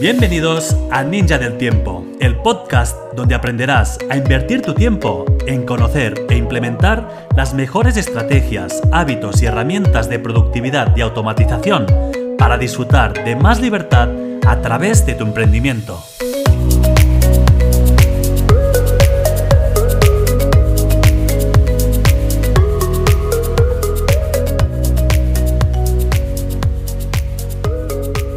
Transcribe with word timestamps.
Bienvenidos 0.00 0.76
a 0.92 1.02
Ninja 1.02 1.38
del 1.38 1.58
Tiempo, 1.58 2.06
el 2.20 2.36
podcast 2.36 2.96
donde 3.16 3.34
aprenderás 3.34 3.98
a 4.08 4.16
invertir 4.16 4.62
tu 4.62 4.72
tiempo 4.72 5.24
en 5.48 5.66
conocer 5.66 6.14
e 6.30 6.36
implementar 6.36 7.26
las 7.34 7.52
mejores 7.52 7.96
estrategias, 7.96 8.80
hábitos 8.92 9.42
y 9.42 9.46
herramientas 9.46 10.08
de 10.08 10.20
productividad 10.20 10.96
y 10.96 11.00
automatización 11.00 11.86
para 12.38 12.58
disfrutar 12.58 13.24
de 13.24 13.34
más 13.34 13.60
libertad 13.60 14.08
a 14.46 14.60
través 14.62 15.04
de 15.04 15.14
tu 15.14 15.24
emprendimiento. 15.24 16.00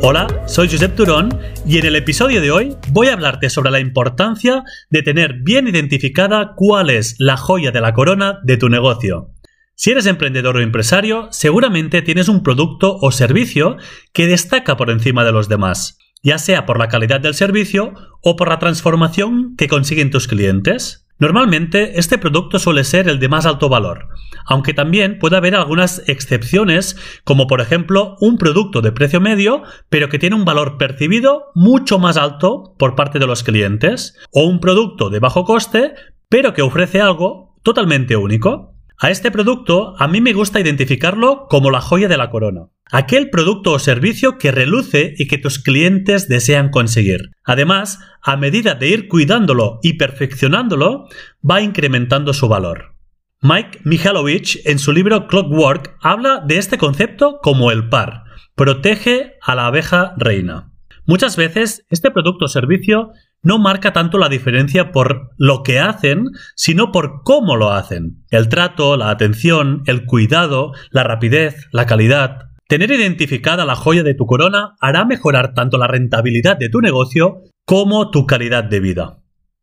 Hola, 0.04 0.28
soy 0.48 0.68
Josep 0.68 0.96
Turón 0.96 1.30
y 1.64 1.78
en 1.78 1.86
el 1.86 1.96
episodio 1.96 2.42
de 2.42 2.50
hoy 2.50 2.76
voy 2.92 3.10
a 3.10 3.14
hablarte 3.14 3.52
sobre 3.52 3.70
la 3.70 3.80
importancia 3.80 4.64
de 4.90 5.04
tener 5.04 5.36
bien 5.44 5.68
identificada 5.68 6.54
cuál 6.56 6.90
es 6.90 7.18
la 7.20 7.38
joya 7.38 7.70
de 7.70 7.82
la 7.82 7.94
corona 7.94 8.40
de 8.42 8.58
tu 8.58 8.68
negocio. 8.68 9.30
Si 9.76 9.92
eres 9.92 10.08
emprendedor 10.08 10.58
o 10.58 10.62
empresario, 10.62 11.28
seguramente 11.30 12.02
tienes 12.02 12.30
un 12.30 12.42
producto 12.42 12.98
o 13.00 13.12
servicio 13.12 13.78
que 14.12 14.26
destaca 14.26 14.76
por 14.76 14.90
encima 14.90 15.24
de 15.24 15.34
los 15.34 15.50
demás, 15.50 16.00
ya 16.24 16.40
sea 16.40 16.66
por 16.66 16.80
la 16.80 16.88
calidad 16.88 17.22
del 17.22 17.36
servicio 17.36 17.94
o 18.24 18.36
por 18.36 18.50
la 18.50 18.58
transformación 18.58 19.56
que 19.56 19.68
consiguen 19.68 20.10
tus 20.10 20.28
clientes. 20.28 21.06
Normalmente 21.22 22.00
este 22.00 22.18
producto 22.18 22.58
suele 22.58 22.84
ser 22.84 23.08
el 23.08 23.20
de 23.20 23.30
más 23.30 23.46
alto 23.46 23.70
valor, 23.70 24.08
aunque 24.44 24.74
también 24.74 25.20
puede 25.20 25.38
haber 25.38 25.54
algunas 25.54 26.02
excepciones, 26.08 26.98
como 27.24 27.46
por 27.46 27.62
ejemplo 27.62 28.16
un 28.20 28.40
producto 28.40 28.82
de 28.82 28.92
precio 28.92 29.22
medio, 29.22 29.62
pero 29.90 30.10
que 30.10 30.18
tiene 30.18 30.36
un 30.36 30.46
valor 30.46 30.80
percibido 30.80 31.52
mucho 31.54 32.00
más 32.00 32.18
alto 32.18 32.74
por 32.80 32.96
parte 32.96 33.20
de 33.20 33.28
los 33.28 33.44
clientes, 33.44 34.18
o 34.32 34.46
un 34.46 34.60
producto 34.60 35.12
de 35.12 35.20
bajo 35.20 35.46
coste, 35.46 35.94
pero 36.28 36.56
que 36.56 36.64
ofrece 36.64 37.02
algo 37.02 37.56
totalmente 37.62 38.16
único. 38.16 38.74
A 39.04 39.10
este 39.10 39.32
producto 39.32 39.96
a 39.98 40.08
mí 40.08 40.22
me 40.22 40.32
gusta 40.32 40.60
identificarlo 40.60 41.48
como 41.50 41.72
la 41.72 41.82
joya 41.82 42.08
de 42.08 42.18
la 42.18 42.30
corona. 42.30 42.68
Aquel 42.92 43.32
producto 43.32 43.72
o 43.72 43.80
servicio 43.80 44.38
que 44.38 44.52
reluce 44.52 45.16
y 45.18 45.28
que 45.28 45.40
tus 45.40 45.58
clientes 45.58 46.28
desean 46.28 46.70
conseguir. 46.70 47.32
Además, 47.44 47.98
a 48.22 48.38
medida 48.38 48.76
de 48.76 48.90
ir 48.90 49.08
cuidándolo 49.08 49.80
y 49.82 49.94
perfeccionándolo, 49.94 51.08
va 51.44 51.62
incrementando 51.62 52.32
su 52.32 52.48
valor. 52.48 52.96
Mike 53.42 53.80
Mihalovich, 53.86 54.62
en 54.66 54.78
su 54.78 54.92
libro 54.92 55.26
Clockwork, 55.26 55.98
habla 56.00 56.44
de 56.46 56.60
este 56.60 56.78
concepto 56.78 57.40
como 57.42 57.72
el 57.72 57.90
par. 57.90 58.26
Protege 58.54 59.34
a 59.42 59.56
la 59.56 59.66
abeja 59.66 60.14
reina. 60.18 60.74
Muchas 61.08 61.38
veces 61.38 61.88
este 61.90 62.12
producto 62.12 62.46
o 62.46 62.50
servicio 62.50 63.14
no 63.44 63.60
marca 63.60 63.94
tanto 63.94 64.18
la 64.18 64.30
diferencia 64.30 64.92
por 64.92 65.32
lo 65.38 65.64
que 65.64 65.80
hacen, 65.80 66.26
sino 66.56 66.92
por 66.92 67.24
cómo 67.24 67.56
lo 67.56 67.72
hacen. 67.72 68.24
El 68.30 68.50
trato, 68.50 68.98
la 68.98 69.10
atención, 69.10 69.84
el 69.86 70.06
cuidado, 70.06 70.74
la 70.92 71.04
rapidez, 71.04 71.68
la 71.72 71.86
calidad. 71.86 72.50
Tener 72.68 72.92
identificada 72.92 73.66
la 73.66 73.76
joya 73.76 74.04
de 74.04 74.14
tu 74.14 74.26
corona 74.26 74.76
hará 74.80 75.06
mejorar 75.06 75.54
tanto 75.54 75.78
la 75.78 75.88
rentabilidad 75.88 76.58
de 76.58 76.70
tu 76.70 76.80
negocio 76.82 77.44
como 77.66 78.12
tu 78.12 78.26
calidad 78.26 78.64
de 78.64 78.80
vida. 78.80 79.18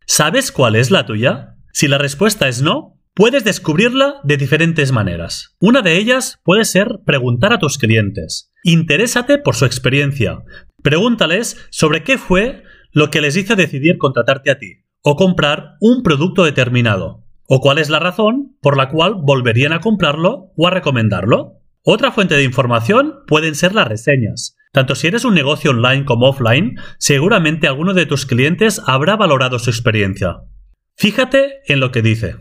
¿Sabes 0.07 0.53
cuál 0.53 0.77
es 0.77 0.91
la 0.91 1.07
tuya? 1.07 1.57
Si 1.73 1.89
la 1.89 1.99
respuesta 1.99 2.49
es 2.49 2.63
no, 2.63 2.99
Puedes 3.19 3.43
descubrirla 3.43 4.21
de 4.23 4.37
diferentes 4.37 4.93
maneras. 4.93 5.57
Una 5.59 5.83
de 5.83 5.97
ellas 5.97 6.39
puede 6.45 6.65
ser 6.65 7.01
preguntar 7.05 7.53
a 7.53 7.59
tus 7.59 7.77
clientes. 7.77 8.53
Interésate 8.63 9.39
por 9.39 9.57
su 9.57 9.65
experiencia. 9.65 10.45
Pregúntales 10.85 11.57
sobre 11.71 12.05
qué 12.05 12.17
fue 12.17 12.63
lo 12.99 13.11
que 13.11 13.21
les 13.21 13.37
hizo 13.37 13.55
decidir 13.55 13.97
contratarte 13.97 14.51
a 14.51 14.59
ti 14.59 14.85
o 15.03 15.15
comprar 15.15 15.77
un 15.81 16.03
producto 16.03 16.45
determinado, 16.45 17.25
o 17.47 17.61
cuál 17.61 17.79
es 17.79 17.89
la 17.91 18.01
razón 18.01 18.57
por 18.61 18.77
la 18.77 18.89
cual 18.89 19.15
volverían 19.23 19.73
a 19.73 19.81
comprarlo 19.81 20.51
o 20.57 20.67
a 20.67 20.71
recomendarlo. 20.71 21.61
Otra 21.83 22.11
fuente 22.11 22.35
de 22.35 22.43
información 22.43 23.21
pueden 23.29 23.55
ser 23.55 23.73
las 23.73 23.87
reseñas. 23.87 24.57
Tanto 24.73 24.97
si 24.97 25.07
eres 25.07 25.25
un 25.25 25.35
negocio 25.35 25.71
online 25.71 26.05
como 26.05 26.27
offline, 26.29 26.75
seguramente 26.99 27.69
alguno 27.69 27.95
de 27.95 28.05
tus 28.05 28.27
clientes 28.27 28.83
habrá 28.85 29.17
valorado 29.17 29.61
su 29.61 29.71
experiencia. 29.71 30.41
Fíjate 30.97 31.61
en 31.69 31.79
lo 31.79 31.93
que 31.93 32.03
dice. 32.03 32.35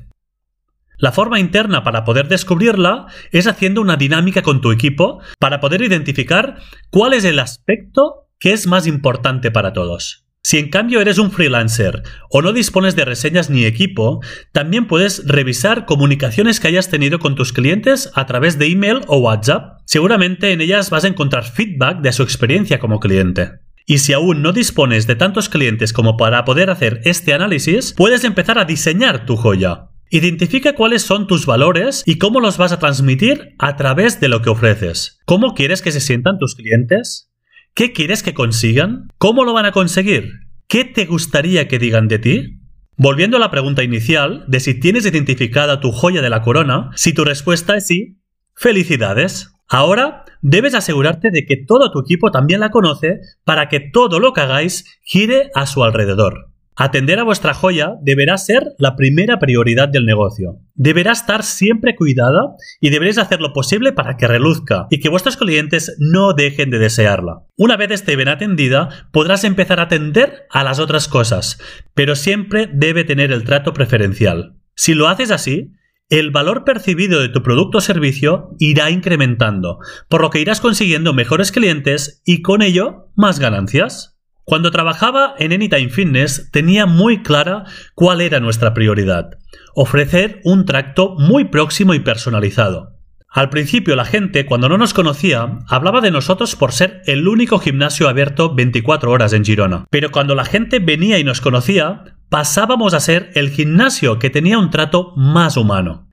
La 0.97 1.11
forma 1.11 1.39
interna 1.39 1.83
para 1.83 2.03
poder 2.03 2.27
descubrirla 2.27 3.05
es 3.31 3.45
haciendo 3.45 3.79
una 3.79 3.95
dinámica 3.95 4.41
con 4.41 4.59
tu 4.59 4.71
equipo 4.71 5.21
para 5.39 5.59
poder 5.59 5.83
identificar 5.83 6.57
cuál 6.89 7.13
es 7.13 7.23
el 7.25 7.37
aspecto 7.37 8.27
que 8.39 8.53
es 8.53 8.65
más 8.65 8.87
importante 8.87 9.51
para 9.51 9.71
todos. 9.71 10.26
Si 10.47 10.57
en 10.57 10.69
cambio 10.69 11.01
eres 11.01 11.17
un 11.17 11.29
freelancer 11.29 12.03
o 12.29 12.41
no 12.41 12.53
dispones 12.53 12.95
de 12.95 13.03
reseñas 13.03 13.49
ni 13.49 13.65
equipo, 13.65 14.21
también 14.53 14.87
puedes 14.87 15.27
revisar 15.27 15.85
comunicaciones 15.85 16.61
que 16.61 16.69
hayas 16.69 16.89
tenido 16.89 17.19
con 17.19 17.35
tus 17.35 17.51
clientes 17.51 18.09
a 18.15 18.25
través 18.27 18.57
de 18.57 18.67
email 18.67 19.01
o 19.07 19.17
WhatsApp. 19.17 19.81
Seguramente 19.83 20.53
en 20.53 20.61
ellas 20.61 20.89
vas 20.89 21.03
a 21.03 21.09
encontrar 21.09 21.43
feedback 21.43 21.99
de 21.99 22.13
su 22.13 22.23
experiencia 22.23 22.79
como 22.79 23.01
cliente. 23.01 23.59
Y 23.85 23.97
si 23.97 24.13
aún 24.13 24.41
no 24.41 24.53
dispones 24.53 25.05
de 25.05 25.17
tantos 25.17 25.49
clientes 25.49 25.91
como 25.91 26.15
para 26.15 26.45
poder 26.45 26.69
hacer 26.69 27.01
este 27.03 27.33
análisis, 27.33 27.91
puedes 27.91 28.23
empezar 28.23 28.57
a 28.57 28.63
diseñar 28.63 29.25
tu 29.25 29.35
joya. 29.35 29.89
Identifica 30.11 30.75
cuáles 30.75 31.01
son 31.01 31.27
tus 31.27 31.45
valores 31.45 32.03
y 32.05 32.19
cómo 32.19 32.39
los 32.39 32.57
vas 32.57 32.71
a 32.71 32.79
transmitir 32.79 33.53
a 33.59 33.75
través 33.75 34.21
de 34.21 34.29
lo 34.29 34.41
que 34.41 34.49
ofreces. 34.49 35.19
¿Cómo 35.25 35.55
quieres 35.55 35.81
que 35.81 35.91
se 35.91 35.99
sientan 35.99 36.37
tus 36.39 36.55
clientes? 36.55 37.33
¿Qué 37.77 37.93
quieres 37.93 38.23
que 38.23 38.33
consigan? 38.33 39.07
¿Cómo 39.19 39.43
lo 39.43 39.53
van 39.53 39.67
a 39.67 39.71
conseguir? 39.71 40.31
¿Qué 40.67 40.83
te 40.83 41.05
gustaría 41.05 41.67
que 41.67 41.77
digan 41.77 42.07
de 42.07 42.17
ti? 42.17 42.59
Volviendo 42.95 43.37
a 43.37 43.39
la 43.39 43.51
pregunta 43.51 43.83
inicial 43.83 44.45
de 44.47 44.59
si 44.61 44.79
tienes 44.79 45.05
identificada 45.05 45.79
tu 45.79 45.91
joya 45.91 46.23
de 46.23 46.31
la 46.31 46.41
corona, 46.41 46.89
si 46.95 47.13
tu 47.13 47.23
respuesta 47.23 47.77
es 47.77 47.85
sí, 47.85 48.17
felicidades. 48.55 49.53
Ahora 49.67 50.25
debes 50.41 50.73
asegurarte 50.73 51.29
de 51.29 51.45
que 51.45 51.55
todo 51.55 51.91
tu 51.91 51.99
equipo 51.99 52.31
también 52.31 52.61
la 52.61 52.71
conoce 52.71 53.19
para 53.43 53.69
que 53.69 53.79
todo 53.79 54.19
lo 54.19 54.33
que 54.33 54.41
hagáis 54.41 54.99
gire 55.03 55.51
a 55.53 55.67
su 55.67 55.83
alrededor. 55.83 56.49
Atender 56.79 57.17
a 57.17 57.23
vuestra 57.23 57.55
joya 57.55 57.95
deberá 58.03 58.37
ser 58.37 58.75
la 58.77 58.95
primera 58.95 59.39
prioridad 59.39 59.89
del 59.89 60.05
negocio. 60.05 60.59
Deberá 60.75 61.11
estar 61.11 61.41
siempre 61.41 61.95
cuidada 61.95 62.53
y 62.79 62.91
deberéis 62.91 63.17
hacer 63.17 63.41
lo 63.41 63.51
posible 63.51 63.93
para 63.93 64.15
que 64.15 64.27
reluzca 64.27 64.85
y 64.91 64.99
que 64.99 65.09
vuestros 65.09 65.37
clientes 65.37 65.97
no 65.97 66.33
dejen 66.33 66.69
de 66.69 66.77
desearla. 66.77 67.41
Una 67.55 67.77
vez 67.77 67.89
esté 67.89 68.15
bien 68.15 68.27
atendida, 68.27 69.07
podrás 69.11 69.43
empezar 69.43 69.79
a 69.79 69.83
atender 69.83 70.45
a 70.51 70.63
las 70.63 70.77
otras 70.77 71.07
cosas, 71.07 71.57
pero 71.95 72.15
siempre 72.15 72.69
debe 72.71 73.03
tener 73.03 73.31
el 73.31 73.43
trato 73.43 73.73
preferencial. 73.73 74.55
Si 74.75 74.93
lo 74.93 75.07
haces 75.07 75.31
así, 75.31 75.71
el 76.09 76.29
valor 76.29 76.63
percibido 76.63 77.21
de 77.21 77.29
tu 77.29 77.41
producto 77.41 77.79
o 77.79 77.81
servicio 77.81 78.51
irá 78.59 78.91
incrementando, 78.91 79.79
por 80.09 80.21
lo 80.21 80.29
que 80.29 80.41
irás 80.41 80.61
consiguiendo 80.61 81.13
mejores 81.13 81.51
clientes 81.51 82.21
y 82.23 82.43
con 82.43 82.61
ello 82.61 83.09
más 83.15 83.39
ganancias. 83.39 84.16
Cuando 84.49 84.71
trabajaba 84.71 85.35
en 85.39 85.51
Anytime 85.51 85.89
Fitness 85.89 86.49
tenía 86.51 86.85
muy 86.85 87.21
clara 87.21 87.65
cuál 87.95 88.21
era 88.21 88.39
nuestra 88.39 88.73
prioridad, 88.73 89.31
ofrecer 89.75 90.39
un 90.45 90.63
tracto 90.63 91.15
muy 91.19 91.43
próximo 91.49 91.93
y 91.93 91.99
personalizado. 91.99 92.93
Al 93.29 93.49
principio 93.49 93.97
la 93.97 94.05
gente, 94.05 94.45
cuando 94.45 94.69
no 94.69 94.77
nos 94.77 94.93
conocía, 94.93 95.59
hablaba 95.67 95.99
de 95.99 96.11
nosotros 96.11 96.55
por 96.55 96.71
ser 96.71 97.01
el 97.07 97.27
único 97.27 97.59
gimnasio 97.59 98.07
abierto 98.07 98.55
24 98.55 99.11
horas 99.11 99.33
en 99.33 99.43
Girona. 99.43 99.85
Pero 99.89 100.11
cuando 100.11 100.33
la 100.33 100.45
gente 100.45 100.79
venía 100.79 101.19
y 101.19 101.25
nos 101.25 101.41
conocía, 101.41 102.15
pasábamos 102.29 102.93
a 102.93 103.01
ser 103.01 103.31
el 103.35 103.49
gimnasio 103.49 104.17
que 104.17 104.29
tenía 104.29 104.59
un 104.59 104.69
trato 104.69 105.11
más 105.17 105.57
humano. 105.57 106.06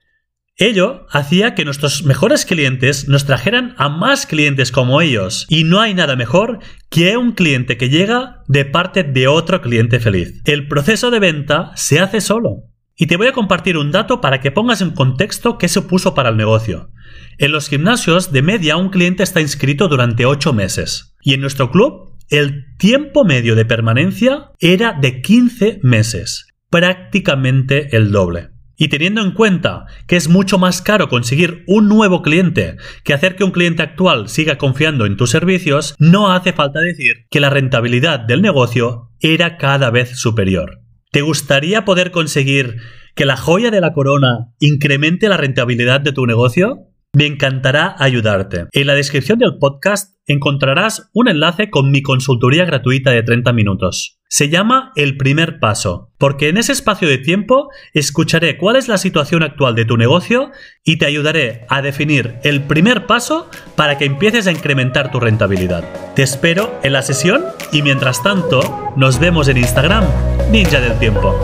Ello 0.57 1.07
hacía 1.11 1.57
que 1.57 1.65
nuestros 1.65 2.05
mejores 2.05 2.47
clientes 2.47 3.09
nos 3.09 3.27
trajeran 3.27 3.75
a 3.77 3.89
más 3.89 4.25
clientes 4.25 4.71
como 4.71 5.01
ellos, 5.01 5.47
y 5.49 5.65
no 5.65 5.81
hay 5.81 5.95
nada 5.95 6.15
mejor 6.15 6.61
que 6.91 7.17
un 7.17 7.33
cliente 7.33 7.77
que 7.77 7.89
llega 7.89 8.45
de 8.47 8.65
parte 8.65 9.03
de 9.03 9.27
otro 9.27 9.61
cliente 9.61 9.99
feliz. 9.99 10.41
El 10.45 10.69
proceso 10.69 11.11
de 11.11 11.19
venta 11.19 11.73
se 11.75 11.99
hace 11.99 12.21
solo. 12.21 12.71
Y 12.97 13.07
te 13.07 13.17
voy 13.17 13.27
a 13.27 13.33
compartir 13.33 13.77
un 13.77 13.91
dato 13.91 14.21
para 14.21 14.41
que 14.41 14.53
pongas 14.53 14.81
en 14.81 14.93
contexto 14.93 15.59
qué 15.59 15.69
supuso 15.69 16.15
para 16.15 16.29
el 16.29 16.37
negocio. 16.37 16.93
En 17.39 17.51
los 17.51 17.69
gimnasios, 17.69 18.31
de 18.31 18.43
media, 18.43 18.77
un 18.77 18.91
cliente 18.91 19.25
está 19.25 19.41
inscrito 19.41 19.89
durante 19.89 20.25
8 20.25 20.53
meses. 20.53 21.17
Y 21.21 21.35
en 21.35 21.41
nuestro 21.41 21.73
club, 21.73 22.17
el 22.29 22.77
tiempo 22.79 23.25
medio 23.25 23.57
de 23.57 23.65
permanencia 23.65 24.53
era 24.61 24.93
de 24.93 25.21
15 25.21 25.81
meses, 25.83 26.47
prácticamente 26.71 27.97
el 27.97 28.13
doble. 28.13 28.54
Y 28.77 28.89
teniendo 28.89 29.23
en 29.23 29.33
cuenta 29.33 29.87
que 30.07 30.17
es 30.17 30.29
mucho 30.29 30.59
más 30.59 30.83
caro 30.83 31.09
conseguir 31.09 31.65
un 31.67 31.89
nuevo 31.89 32.23
cliente 32.23 32.77
que 33.05 33.15
hacer 33.15 33.37
que 33.37 33.45
un 33.45 33.53
cliente 33.53 33.83
actual 33.83 34.29
siga 34.29 34.59
confiando 34.59 35.07
en 35.07 35.17
tus 35.17 35.31
servicios, 35.31 35.95
no 35.99 36.33
hace 36.33 36.53
falta 36.53 36.81
decir 36.81 37.27
que 37.31 37.41
la 37.41 37.51
rentabilidad 37.51 38.21
del 38.21 38.43
negocio 38.43 39.11
era 39.21 39.57
cada 39.57 39.91
vez 39.91 40.19
superior. 40.19 40.81
¿Te 41.11 41.23
gustaría 41.23 41.85
poder 41.85 42.11
conseguir 42.11 42.77
que 43.15 43.25
la 43.25 43.37
joya 43.37 43.71
de 43.71 43.81
la 43.81 43.93
corona 43.93 44.53
incremente 44.59 45.29
la 45.29 45.37
rentabilidad 45.37 46.01
de 46.01 46.13
tu 46.13 46.27
negocio? 46.27 46.89
Me 47.15 47.27
encantará 47.27 47.95
ayudarte. 47.99 48.67
En 48.73 48.89
la 48.89 48.95
descripción 48.95 49.39
del 49.39 49.59
podcast 49.61 50.19
encontrarás 50.27 51.11
un 51.15 51.29
enlace 51.29 51.71
con 51.71 51.93
mi 51.93 52.03
consultoría 52.03 52.65
gratuita 52.65 53.13
de 53.13 53.23
30 53.23 53.53
minutos. 53.53 54.19
Se 54.37 54.49
llama 54.49 54.91
El 54.97 55.17
primer 55.17 55.61
paso, 55.61 56.11
porque 56.19 56.49
en 56.49 56.57
ese 56.57 56.73
espacio 56.73 57.07
de 57.07 57.19
tiempo 57.19 57.69
escucharé 57.93 58.59
cuál 58.59 58.75
es 58.75 58.89
la 58.89 58.99
situación 58.99 59.45
actual 59.45 59.77
de 59.77 59.85
tu 59.85 59.97
negocio 59.97 60.51
y 60.83 60.97
te 60.97 61.07
ayudaré 61.07 61.67
a 61.69 61.83
definir 61.83 62.35
el 62.43 62.61
primer 62.65 63.07
paso 63.07 63.49
para 63.77 63.97
que 63.97 64.07
empieces 64.07 64.49
a 64.49 64.51
incrementar 64.51 65.13
tu 65.13 65.21
rentabilidad. 65.21 65.85
Te 66.17 66.25
espero 66.25 66.81
en 66.83 66.95
la 66.95 67.03
sesión 67.03 67.45
y 67.71 67.83
mientras 67.83 68.25
tanto 68.25 68.93
nos 68.97 69.21
vemos 69.21 69.47
en 69.47 69.59
Instagram, 69.59 70.05
Ninja 70.51 70.81
del 70.81 70.99
Tiempo. 70.99 71.39